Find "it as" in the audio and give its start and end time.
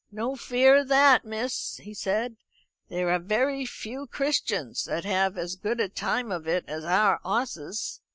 6.47-6.83